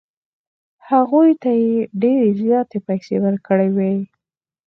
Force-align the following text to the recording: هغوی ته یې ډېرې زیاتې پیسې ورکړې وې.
هغوی 0.89 1.29
ته 1.41 1.49
یې 1.63 1.75
ډېرې 2.01 2.29
زیاتې 2.41 2.77
پیسې 2.87 3.15
ورکړې 3.23 3.69
وې. 3.75 3.93